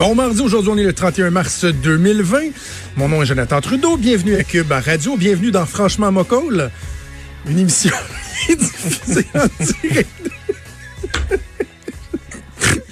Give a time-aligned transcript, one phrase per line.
[0.00, 2.50] Bon mardi, aujourd'hui on est le 31 mars 2020.
[2.96, 3.96] Mon nom est Jonathan Trudeau.
[3.96, 5.16] Bienvenue à Cube Radio.
[5.16, 6.70] Bienvenue dans Franchement Mocoll,
[7.48, 7.90] une émission
[8.48, 9.48] diffusée en
[9.82, 10.08] direct.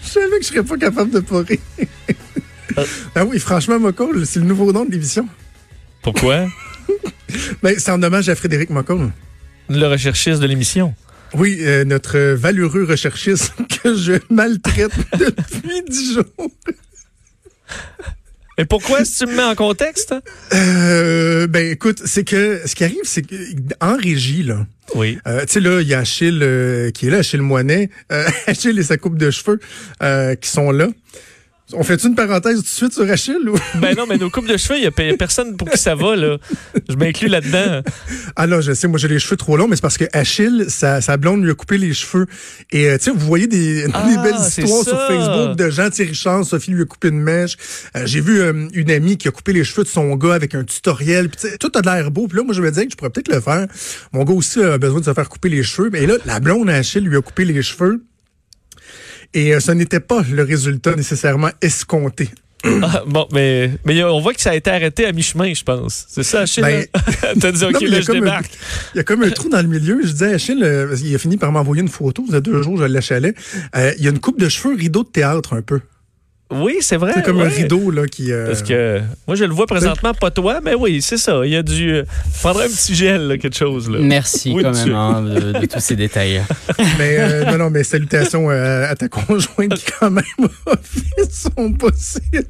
[0.03, 1.61] je savais que je serais pas capable de pas rire.
[3.14, 5.29] ah oui, Franchement Mocoll, c'est le nouveau nom de l'émission.
[6.02, 6.48] Pourquoi?
[7.62, 9.12] ben, c'est en hommage à Frédéric Mocoll.
[9.68, 10.93] Le recherchiste de l'émission.
[11.34, 13.52] Oui, euh, notre valeureux recherchiste
[13.84, 16.25] que je maltraite depuis dix jours.
[18.59, 20.15] Et pourquoi est-ce que tu me mets en contexte?
[20.55, 25.19] Euh, ben écoute, c'est que ce qui arrive, c'est qu'en régie, là, oui.
[25.27, 27.91] Euh, tu sais, là, il y a Achille euh, qui est là, Achille Moinet,
[28.47, 29.60] Achille et sa coupe de cheveux
[30.41, 30.88] qui sont là.
[31.73, 33.48] On fait une parenthèse tout de suite sur Achille?
[33.48, 33.56] Ou?
[33.80, 36.15] Ben non, mais nos coupes de cheveux, il n'y a personne pour qui ça va.
[36.15, 36.38] Là.
[36.88, 37.83] Je m'inclus là-dedans.
[38.37, 40.66] Ah non, je sais, moi j'ai les cheveux trop longs, mais c'est parce que Achille,
[40.69, 42.27] sa, sa blonde lui a coupé les cheveux.
[42.71, 44.91] Et euh, tu sais, vous voyez des, Ah, des belles c'est histoires ça.
[44.91, 47.57] sur Facebook de gens, Thierry Richard, Sophie lui a coupé une mèche.
[47.96, 50.55] Euh, j'ai vu euh, une amie qui a coupé les cheveux de son gars avec
[50.55, 51.29] un tutoriel.
[51.29, 52.29] Puis tout a de l'air beau.
[52.29, 53.66] Puis là, moi je me disais que je pourrais peut-être le faire.
[54.12, 55.90] Mon gars aussi a besoin de se faire couper les cheveux.
[55.93, 58.02] Mais là, la blonde à Achille lui a coupé les cheveux.
[59.37, 62.30] Et euh, ce n'était pas le résultat nécessairement escompté.
[62.82, 66.04] Ah, bon, mais, mais on voit que ça a été arrêté à mi-chemin, je pense.
[66.09, 66.62] C'est ça, Achille?
[66.65, 66.87] Ben,
[67.41, 68.50] T'as dit, OK, Non, il là, a je comme un- débarque.
[68.94, 70.00] Il y a comme un trou dans le milieu.
[70.03, 72.25] Je disais à Achille, euh, qu'il a fini par m'envoyer une photo.
[72.26, 73.34] Il y a deux jours, je l'achalais.
[73.76, 75.81] Euh, il y a une coupe de cheveux rideau de théâtre un peu.
[76.49, 77.12] Oui, c'est vrai.
[77.15, 78.31] C'est comme un rideau là qui.
[78.31, 81.41] euh, Parce que moi, je le vois présentement, pas toi, mais oui, c'est ça.
[81.44, 81.91] Il y a du.
[81.93, 82.05] euh,
[82.41, 83.91] prendrait un petit gel, là, quelque chose.
[83.91, 83.99] Là.
[84.00, 86.43] Merci Oui, quand même hein, de, de tous ces détails.
[86.99, 90.25] Mais euh, non, non, mais salutations euh, à ta conjointe qui quand même
[90.67, 92.44] a fait son possible.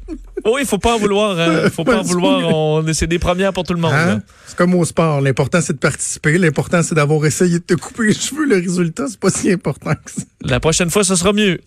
[0.45, 1.39] Oui, il faut pas en vouloir.
[1.39, 1.69] Hein.
[1.73, 2.39] faut pas en vouloir.
[2.55, 3.93] On c'est des premières pour tout le monde.
[3.93, 4.21] Hein?
[4.45, 5.21] C'est comme au sport.
[5.21, 6.37] L'important c'est de participer.
[6.37, 8.45] L'important c'est d'avoir essayé de te couper les cheveux.
[8.45, 10.21] Le résultat c'est pas si important que ça.
[10.43, 11.59] La prochaine fois, ce sera mieux.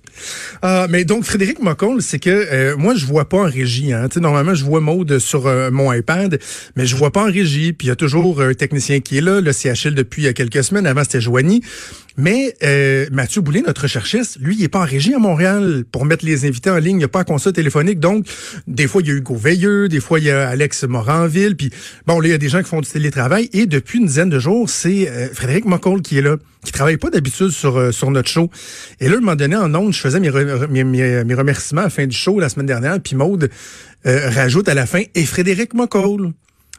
[0.62, 3.92] Ah, mais donc Frédéric Mocoll, c'est que euh, moi je vois pas en régie.
[3.92, 4.08] Hein.
[4.16, 6.38] Normalement je vois Maude sur euh, mon iPad,
[6.76, 7.72] mais je vois pas en régie.
[7.72, 9.40] Puis il y a toujours un technicien qui est là.
[9.40, 10.86] Là, c'est Achille depuis quelques semaines.
[10.86, 11.62] Avant c'était Joanie.
[12.16, 16.04] Mais euh, Mathieu Boulay, notre recherchiste, lui, il est pas en régie à Montréal pour
[16.04, 16.96] mettre les invités en ligne.
[16.96, 18.00] Il n'y a pas un constat téléphonique.
[18.00, 18.26] Donc,
[18.66, 21.56] des fois, il y a Hugo Veilleux, des fois, il y a Alex Moranville.
[21.56, 21.70] Puis,
[22.06, 23.48] bon, là, il y a des gens qui font du télétravail.
[23.52, 26.96] Et depuis une dizaine de jours, c'est euh, Frédéric Mocoll qui est là, qui travaille
[26.96, 28.50] pas d'habitude sur, euh, sur notre show.
[29.00, 30.30] Et là, à un moment donné, en ondes, je faisais mes,
[30.84, 33.00] mes- mes remerciements à la fin du show la semaine dernière.
[33.00, 33.50] Puis Maude
[34.06, 36.32] euh, rajoute à la fin, et Frédéric Mocoll.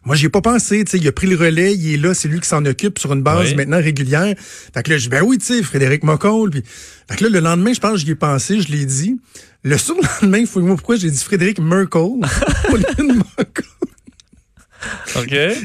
[0.03, 2.16] Moi, j'y ai pas pensé, tu sais, il a pris le relais, il est là,
[2.16, 3.56] c'est lui qui s'en occupe sur une base Oui.
[3.56, 4.34] maintenant régulière.
[4.73, 6.50] Fait que là, je dis, ben oui, tu sais, Frédéric Mocoll.
[6.50, 6.63] Puis,
[7.09, 9.19] fait que là, le lendemain, je pense que j'y ai pensé, je l'ai dit.
[9.63, 12.01] Le surlendemain, fouille-moi pourquoi j'ai dit Frédéric Merkel
[12.72, 13.22] au lieu de?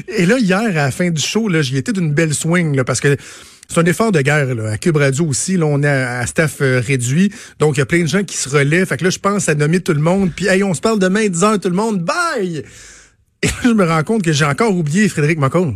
[0.07, 2.83] Et là, hier, à la fin du show, là, j'y étais d'une belle swing, là,
[2.83, 3.17] parce que
[3.67, 4.71] c'est un effort de guerre, là.
[4.73, 7.31] À Cube Radio aussi, là, on est à, à staff euh, réduit.
[7.57, 8.85] Donc, il y a plein de gens qui se relaient.
[8.85, 10.31] Fait que là, je pense à nommer tout le monde.
[10.35, 12.03] Puis, hey, on se parle demain, 10 heures, tout le monde.
[12.03, 12.63] Bye!
[13.43, 15.75] Et là, je me rends compte que j'ai encore oublié Frédéric Mocoll.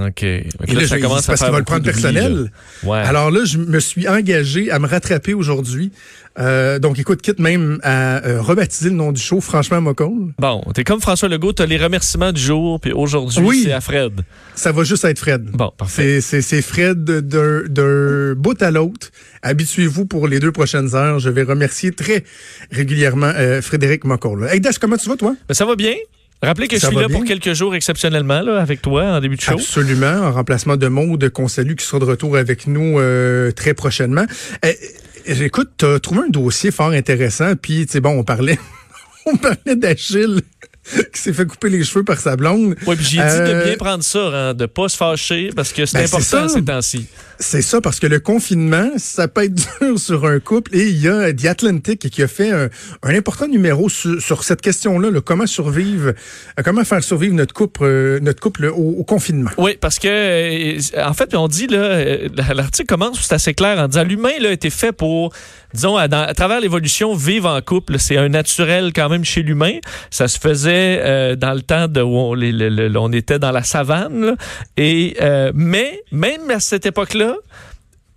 [0.00, 0.22] OK.
[0.22, 2.48] Et là, ça je- commence à parce qu'il va le prendre personnel.
[2.84, 2.88] là.
[2.88, 2.98] Ouais.
[3.06, 5.92] Alors là, je me suis engagé à me rattraper aujourd'hui.
[6.38, 10.32] Euh, donc, écoute, quitte même à euh, rebaptiser le nom du show, franchement, Mocoll.
[10.38, 13.62] Bon, t'es comme François Legault, t'as les remerciements du jour, puis aujourd'hui, Oui.
[13.64, 14.22] c'est à Fred.
[14.54, 15.44] Ça va juste être Fred.
[15.52, 16.22] Bon, parfait.
[16.22, 17.20] C'est, Fred de-
[17.68, 19.10] d'un, bout à l'autre.
[19.42, 21.18] Habituez-vous pour les deux prochaines heures.
[21.18, 22.24] Je vais remercier très
[22.70, 24.48] régulièrement euh, Frédéric Mocoll.
[24.50, 25.36] Hey Dash, comment tu vas, toi?
[25.50, 25.94] Mais ça va bien?
[26.42, 29.36] Rappelez que Ça je suis là pour quelques jours exceptionnellement, là, avec toi, en début
[29.36, 29.52] de show.
[29.52, 33.74] Absolument, en remplacement de Maude qu'on salue, qui sera de retour avec nous euh, très
[33.74, 34.26] prochainement.
[34.64, 34.72] Euh,
[35.28, 38.58] euh, écoute, tu as trouvé un dossier fort intéressant, puis, tu sais, bon, on parlait,
[39.26, 40.40] on parlait d'Achille
[41.14, 42.74] qui s'est fait couper les cheveux par sa blonde.
[42.86, 45.86] Oui, puis j'ai dit de bien prendre ça, hein, de pas se fâcher, parce que
[45.86, 47.06] c'est Ben, important ces temps-ci.
[47.42, 50.76] C'est ça, parce que le confinement, ça peut être dur sur un couple.
[50.76, 52.68] Et il y a The Atlantic qui a fait un,
[53.02, 56.12] important numéro sur, cette question-là, là, comment survivre,
[56.64, 59.50] comment faire survivre notre couple, euh, notre couple au, confinement?
[59.58, 63.76] Oui, parce que, euh, en fait, on dit, là, euh, l'article commence, c'est assez clair,
[63.80, 65.32] en disant l'humain a été fait pour,
[65.74, 67.98] disons, à, travers l'évolution, vivre en couple.
[67.98, 69.78] C'est un naturel quand même chez l'humain.
[70.10, 74.36] Ça se faisait dans le temps de où on, était dans la savane.
[74.76, 75.16] Et,
[75.54, 77.31] mais, même à cette époque-là,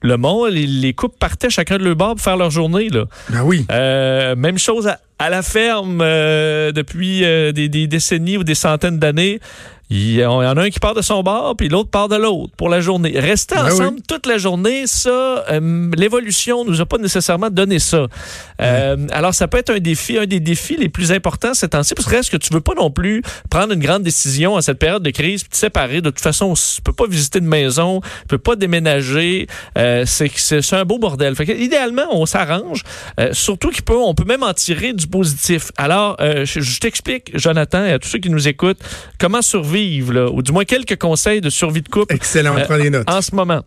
[0.01, 2.89] le monde, les, les couples partaient chacun de leur bord pour faire leur journée.
[2.89, 3.05] Là.
[3.29, 3.65] Ben oui.
[3.71, 8.55] Euh, même chose à, à la ferme euh, depuis euh, des, des décennies ou des
[8.55, 9.39] centaines d'années.
[9.91, 12.51] Il y en a un qui part de son bord, puis l'autre part de l'autre
[12.57, 13.19] pour la journée.
[13.19, 18.07] Rester Ben ensemble toute la journée, ça, euh, l'évolution nous a pas nécessairement donné ça.
[18.61, 21.93] Euh, alors, ça peut être un défi, un des défis les plus importants ces temps-ci,
[21.93, 23.21] parce que reste que tu veux pas non plus
[23.51, 26.01] prendre une grande décision à cette période de crise, puis te séparer.
[26.01, 29.45] De toute façon, tu peux pas visiter de maison, tu peux pas déménager.
[29.77, 31.35] Euh, c'est c'est un beau bordel.
[31.35, 32.81] Fait que, idéalement, on s'arrange.
[33.19, 35.71] Euh, surtout qu'on peut, on peut même en tirer du positif.
[35.77, 38.79] Alors, je, je t'explique, Jonathan, et à tous ceux qui nous écoutent,
[39.19, 39.74] comment survivre,
[40.11, 42.89] là, ou du moins quelques conseils de survie de couple Excellent, on Euh, prend les
[42.89, 43.09] notes.
[43.09, 43.61] en ce moment.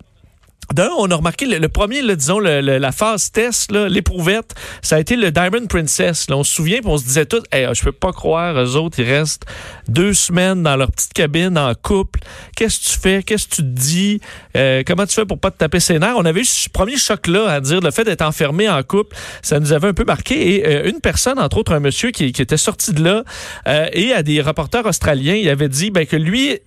[0.75, 5.01] D'un, on a remarqué le, premier, disons, le- le- la phase test, l'éprouvette, ça a
[5.01, 6.27] été le Diamond Princess.
[6.31, 9.11] On se souvient, on se disait tout, hey, je peux pas croire, eux autres, ils
[9.11, 9.47] restent
[9.89, 12.21] deux semaines dans leur petite cabine en couple.
[12.55, 13.23] Qu'est-ce que tu fais?
[13.23, 14.21] Qu'est-ce que tu te dis?
[14.57, 16.17] Euh, comment tu fais pour pas te taper ses nerfs?
[16.19, 19.61] On avait eu ce premier choc-là à dire le fait d'être enfermé en couple, ça
[19.61, 20.57] nous avait un peu marqué.
[20.57, 23.25] Et euh, une personne, entre autres un monsieur qui, qui était sorti de là,
[23.69, 26.59] euh, et à des reporters australiens, il avait dit ben, que lui,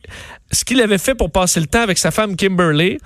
[0.52, 2.98] ce qu'il avait fait pour passer le temps avec sa femme Kimberly,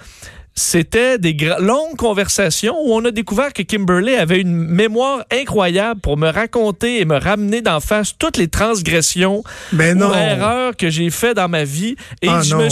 [0.58, 6.16] c'était des longues conversations où on a découvert que Kimberly avait une mémoire incroyable pour
[6.18, 9.44] me raconter et me ramener d'en face toutes les transgressions
[9.74, 10.10] Ben non.
[10.12, 11.96] ou erreurs que j'ai fait dans ma vie.
[12.22, 12.70] Et Ah me-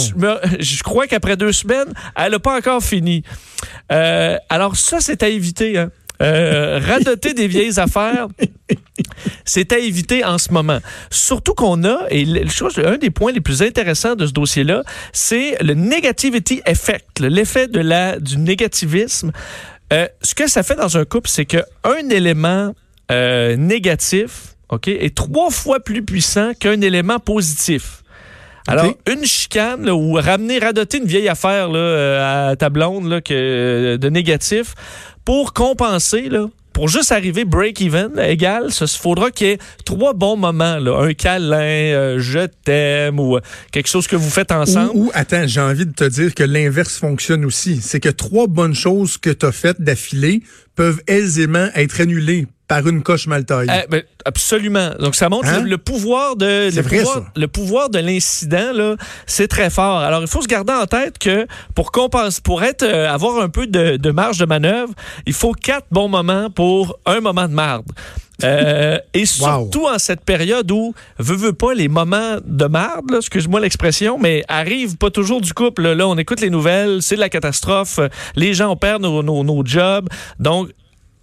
[0.60, 3.24] je crois qu'après deux semaines, elle n'a pas encore fini.
[3.92, 5.78] Euh, alors ça, c'est à éviter.
[5.78, 5.90] Hein.
[6.22, 8.28] Euh, radoter des vieilles affaires,
[9.46, 10.80] c'est à éviter en ce moment.
[11.10, 14.84] Surtout qu'on a, et je trouve un des points les plus intéressants de ce dossier-là,
[15.12, 19.32] c'est le negativity effect, l'effet de la, du négativisme.
[19.92, 22.74] Euh, ce que ça fait dans un couple, c'est qu'un élément
[23.12, 28.04] euh, négatif ok, est trois fois plus puissant qu'un élément positif.
[28.66, 33.10] Alors, une chicane là, ou ramener, radoter une vieille affaire là, euh, à ta blonde
[33.10, 34.74] là, que, de négatif
[35.26, 40.36] pour compenser, là, pour juste arriver break-even, égal, il faudra qu'il y ait trois bons
[40.36, 40.78] moments.
[40.78, 43.42] Là, un câlin, euh, je t'aime ou euh,
[43.72, 44.92] quelque chose que vous faites ensemble.
[44.96, 47.80] Ou, ou, attends, j'ai envie de te dire que l'inverse fonctionne aussi.
[47.82, 50.42] C'est que trois bonnes choses que tu as faites d'affilée
[50.76, 53.72] peuvent aisément être annulées par une coche mal taillée.
[53.84, 54.92] Eh, ben, absolument.
[55.00, 55.62] Donc ça montre Hein?
[55.64, 57.26] le, le pouvoir de le vrai, pouvoir, ça.
[57.36, 58.96] le pouvoir de l'incident là,
[59.28, 60.00] c'est très fort.
[60.00, 63.50] Alors il faut se garder en tête que pour compenser, pour être euh, avoir un
[63.50, 64.94] peu de, de marge de manœuvre,
[65.28, 67.86] il faut quatre bons moments pour un moment de marde.
[68.44, 73.60] Euh, et surtout en cette période où veut veut pas les moments de marde, excuse-moi
[73.60, 75.90] l'expression, mais arrivent pas toujours du couple.
[75.90, 78.00] Là, on écoute les nouvelles, c'est la catastrophe,
[78.36, 80.08] les gens perdent nos, nos, nos jobs,
[80.40, 80.70] donc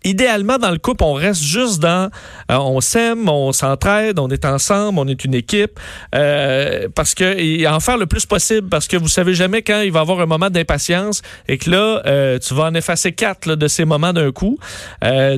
[0.05, 2.11] idéalement, dans le couple, on reste juste dans
[2.50, 5.79] euh, on s'aime, on s'entraide, on est ensemble, on est une équipe.
[6.14, 9.81] euh, parce que et en faire le plus possible, parce que vous savez jamais quand
[9.81, 13.47] il va avoir un moment d'impatience et que là, euh, tu vas en effacer quatre
[13.47, 14.58] là, de ces moments d'un coup.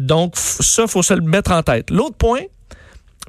[0.01, 1.91] Donc, ça, faut se le mettre en tête.
[1.91, 2.41] L'autre point,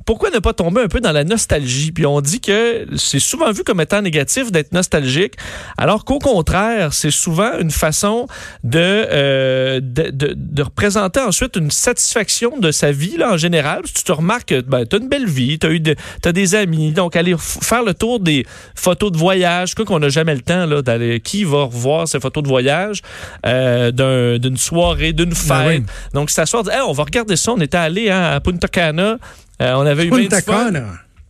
[0.06, 1.92] pourquoi ne pas tomber un peu dans la nostalgie?
[1.92, 5.36] Puis on dit que c'est souvent vu comme étant négatif d'être nostalgique,
[5.78, 8.28] alors qu'au contraire, c'est souvent une façon
[8.64, 13.82] de, euh, de, de, de représenter ensuite une satisfaction de sa vie là, en général.
[13.86, 15.96] Si tu te remarques que ben, tu as une belle vie, tu as, eu de,
[16.22, 18.46] t'as des amis, donc aller faire le tour des
[18.76, 21.20] photos de voyage, quoi qu'on n'a jamais le temps d'aller.
[21.22, 23.02] Qui va revoir ces photos de voyage
[23.46, 25.48] euh, d'un- d'une soirée, d'une fête?
[25.50, 25.84] Ben oui.
[26.14, 27.52] Donc, s'asseoir, Hey, on va regarder ça.
[27.52, 29.18] On était allé hein, à Punta Cana.
[29.62, 30.30] Euh, on avait eu bien.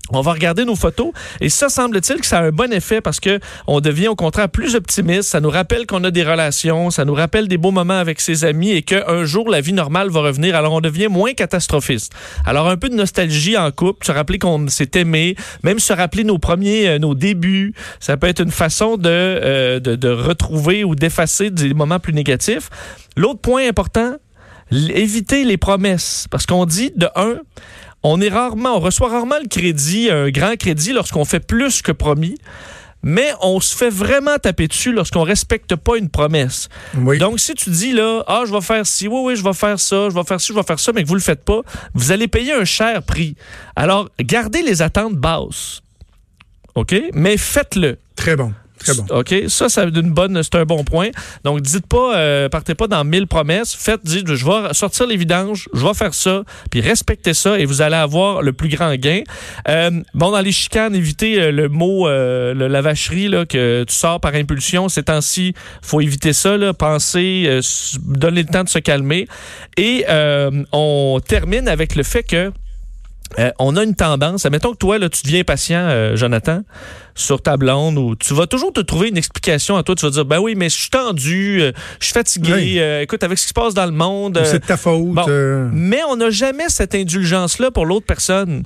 [0.09, 1.11] On va regarder nos photos.
[1.39, 4.49] Et ça, semble-t-il que ça a un bon effet parce que on devient au contraire
[4.49, 5.29] plus optimiste.
[5.29, 8.43] Ça nous rappelle qu'on a des relations, ça nous rappelle des beaux moments avec ses
[8.43, 10.57] amis et qu'un jour, la vie normale va revenir.
[10.57, 12.13] Alors, on devient moins catastrophiste.
[12.45, 16.25] Alors, un peu de nostalgie en couple, se rappeler qu'on s'est aimé, même se rappeler
[16.25, 17.73] nos premiers, euh, nos débuts.
[18.01, 22.13] Ça peut être une façon de, euh, de, de retrouver ou d'effacer des moments plus
[22.13, 22.69] négatifs.
[23.15, 24.17] L'autre point important,
[24.71, 26.27] éviter les promesses.
[26.29, 27.37] Parce qu'on dit, de un,
[28.03, 31.91] on est rarement, on reçoit rarement le crédit, un grand crédit lorsqu'on fait plus que
[31.91, 32.37] promis.
[33.05, 36.69] Mais on se fait vraiment taper dessus lorsqu'on respecte pas une promesse.
[36.95, 37.17] Oui.
[37.17, 39.77] Donc, si tu dis là, ah, je vais faire ci, oui, oui, je vais faire
[39.77, 41.61] ça, je vais faire ci, je vais faire ça, mais que vous le faites pas,
[41.93, 43.35] vous allez payer un cher prix.
[43.75, 45.81] Alors, gardez les attentes basses.
[46.75, 46.95] OK?
[47.13, 47.97] Mais faites-le.
[48.15, 48.53] Très bon.
[48.83, 49.11] Très.
[49.11, 49.49] OK?
[49.49, 51.09] Ça, ça une bonne, c'est un bon point.
[51.43, 53.75] Donc, dites pas, euh, partez pas dans mille promesses.
[53.75, 57.65] Faites, dites, je vais sortir les vidanges, je vais faire ça, puis respectez ça et
[57.65, 59.21] vous allez avoir le plus grand gain.
[59.67, 63.93] Euh, bon, dans les chicanes, évitez euh, le mot, euh, la vacherie, là, que tu
[63.93, 64.89] sors par impulsion.
[64.89, 66.73] Ces temps-ci, faut éviter ça, là.
[66.73, 67.61] Pensez, euh,
[68.03, 69.27] donnez le temps de se calmer.
[69.77, 72.51] Et euh, on termine avec le fait que
[73.39, 76.61] euh, on a une tendance, admettons que toi, là, tu deviens patient, euh, Jonathan,
[77.15, 79.95] sur ta blonde, ou tu vas toujours te trouver une explication à toi.
[79.95, 82.79] Tu vas dire, ben oui, mais je suis tendu, euh, je suis fatigué, Oui.
[83.01, 84.39] écoute, avec ce qui se passe dans le monde.
[84.45, 85.07] C'est de ta faute.
[85.13, 85.25] bon.
[85.73, 88.63] mais on n'a jamais cette indulgence-là pour l'autre personne.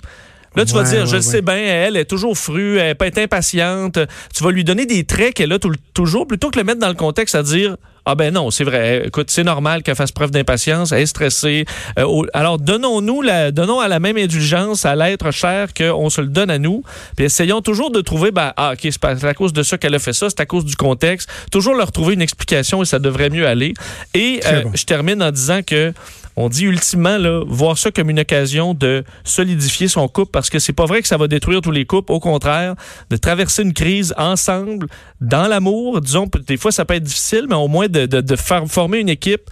[0.55, 1.21] Là, tu vas dire, ouais, je le ouais.
[1.21, 3.99] sais bien, elle est toujours frue, elle peut être impatiente.
[4.33, 6.87] Tu vas lui donner des traits qu'elle a tout toujours, plutôt que le mettre dans
[6.87, 7.77] le contexte à dire,
[8.09, 11.65] ah ben non, c'est vrai, écoute, c'est normal qu'elle fasse preuve d'impatience, elle est stressée.
[11.99, 16.27] Euh, alors, donnons-nous la, donnons à la même indulgence à l'être cher qu'on se le
[16.27, 16.83] donne à nous,
[17.17, 19.99] puis essayons toujours de trouver, ben, ah, ok, c'est à cause de ça qu'elle a
[19.99, 21.29] fait ça, c'est à cause du contexte.
[21.51, 23.73] Toujours leur trouver une explication et ça devrait mieux aller.
[24.13, 24.71] Et euh, bon.
[24.73, 25.91] je termine en disant que
[26.37, 30.59] on dit ultimement là, voir ça comme une occasion de solidifier son couple parce que
[30.59, 32.11] c'est pas vrai que ça va détruire tous les couples.
[32.11, 32.75] Au contraire,
[33.09, 34.87] de traverser une crise ensemble
[35.19, 35.99] dans l'amour.
[35.99, 39.09] Disons, des fois ça peut être difficile, mais au moins de, de, de former une
[39.09, 39.49] équipe.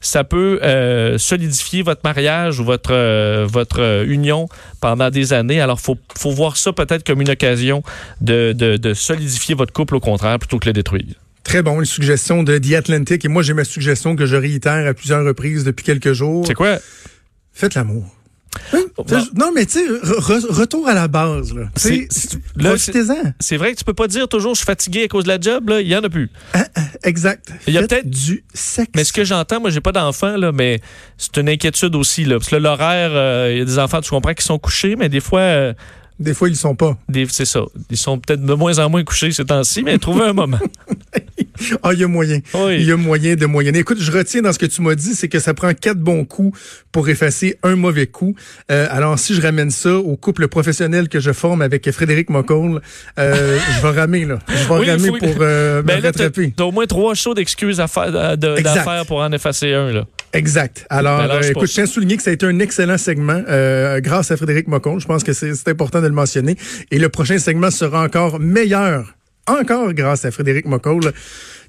[0.00, 4.48] Ça peut euh, solidifier votre mariage ou votre euh, euh, union
[4.80, 5.60] pendant des années.
[5.60, 7.82] Alors, faut faut voir ça peut-être comme une occasion
[8.20, 11.16] de, de, de solidifier votre couple au contraire plutôt que le détruire.
[11.48, 13.24] Très bon, les suggestions de The Atlantic.
[13.24, 16.44] Et moi, j'ai ma suggestion que je réitère à plusieurs reprises depuis quelques jours.
[16.46, 16.76] C'est quoi?
[17.54, 18.04] Faites l'amour.
[18.74, 18.82] Hein?
[19.34, 21.54] Non, mais tu sais, re- re- retour à la base.
[21.54, 21.70] Là.
[21.74, 22.06] C'est-
[22.58, 23.32] Profitez-en.
[23.56, 25.68] Vrai que tu peux pas dire toujours je suis fatigué à cause de la job,
[25.70, 26.30] là, il y en a plus.
[27.02, 27.50] Exact.
[27.66, 28.90] Il y a peut-être- du sexe.
[28.94, 30.80] Mais ce que j'entends, moi j'ai pas d'enfants mais
[31.16, 34.10] c'est une inquiétude aussi là, parce que l'horaire, euh, il y a des enfants, tu
[34.10, 35.72] comprends qui sont couchés, mais des fois, euh,
[36.18, 36.98] Des fois, ils sont pas.
[37.28, 40.32] c'est ça, ils sont peut-être de moins en moins couchés ces temps-ci, mais trouver un
[40.32, 40.58] moment.
[41.82, 42.40] Ah, il y a moyen.
[42.54, 42.76] Oui.
[42.80, 43.78] Il y a moyen de moyenner.
[43.80, 46.24] Écoute, je retiens dans ce que tu m'as dit, c'est que ça prend quatre bons
[46.24, 46.58] coups
[46.92, 48.34] pour effacer un mauvais coup.
[48.70, 52.80] Euh, alors, si je ramène ça au couple professionnel que je forme avec Frédéric Mocoll,
[53.18, 54.38] euh, je vais ramer, là.
[54.48, 56.52] Je vais Oui, ramer faut- pour euh, me Ben là, t'as rattraper.
[56.56, 60.04] t'as au moins trois shows d'excuses à faire, d'affaires pour en effacer un là.
[60.34, 60.86] Exact.
[60.90, 62.98] Alors, Ben, lâche euh, écoute, je tiens à souligner que ça a été un excellent
[62.98, 65.00] segment euh, grâce à Frédéric Mocoll.
[65.00, 66.56] Je pense que c'est important de le mentionner.
[66.90, 69.14] Et le prochain segment sera encore meilleur,
[69.50, 71.12] encore grâce à Frédéric Mocoll,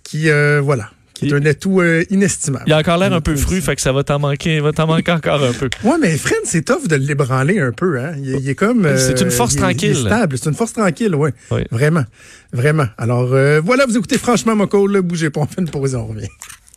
[0.03, 2.63] qui, euh, voilà, qui est Il- un atout euh, inestimable.
[2.67, 4.88] Il a encore l'air un peu fru, fait que ça va t'en manquer, va t'en
[4.88, 5.69] manquer encore un peu.
[5.83, 8.00] Ouais, mais Fred, c'est tough de l'ébranler un peu.
[8.00, 8.13] Hein?
[8.17, 8.86] Il, est- il est comme.
[8.86, 9.91] euh, C'est une force il est- tranquille.
[9.91, 10.38] Il est stable.
[10.38, 11.33] C'est une force tranquille, ouais.
[11.51, 11.62] Oui.
[11.71, 12.05] Vraiment.
[12.53, 12.88] Vraiment.
[12.98, 14.91] Alors, euh, voilà, vous écoutez franchement Mocoll.
[14.93, 15.01] là.
[15.01, 16.27] Bougez pas, on fait une pause et on revient.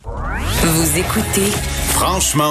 [0.05, 1.49] Vous écoutez
[1.93, 2.41] Franchement